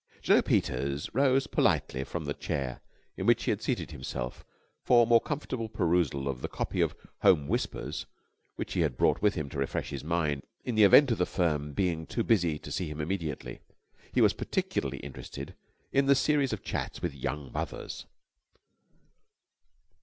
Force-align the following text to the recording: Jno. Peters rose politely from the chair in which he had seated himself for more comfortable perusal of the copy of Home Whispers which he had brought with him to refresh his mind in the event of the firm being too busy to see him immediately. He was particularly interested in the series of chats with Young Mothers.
Jno. 0.23 0.41
Peters 0.43 1.13
rose 1.13 1.45
politely 1.45 2.03
from 2.03 2.25
the 2.25 2.33
chair 2.33 2.81
in 3.17 3.27
which 3.27 3.43
he 3.43 3.51
had 3.51 3.61
seated 3.61 3.91
himself 3.91 4.43
for 4.83 5.05
more 5.05 5.21
comfortable 5.21 5.69
perusal 5.69 6.27
of 6.27 6.41
the 6.41 6.47
copy 6.47 6.81
of 6.81 6.95
Home 7.19 7.47
Whispers 7.47 8.07
which 8.55 8.73
he 8.73 8.79
had 8.79 8.97
brought 8.97 9.21
with 9.21 9.35
him 9.35 9.47
to 9.49 9.59
refresh 9.59 9.91
his 9.91 10.03
mind 10.03 10.41
in 10.65 10.73
the 10.73 10.85
event 10.85 11.11
of 11.11 11.19
the 11.19 11.27
firm 11.27 11.73
being 11.73 12.07
too 12.07 12.23
busy 12.23 12.57
to 12.57 12.71
see 12.71 12.87
him 12.89 12.99
immediately. 12.99 13.59
He 14.11 14.21
was 14.21 14.33
particularly 14.33 14.97
interested 15.01 15.53
in 15.91 16.07
the 16.07 16.15
series 16.15 16.51
of 16.51 16.63
chats 16.63 17.03
with 17.03 17.13
Young 17.13 17.51
Mothers. 17.53 18.07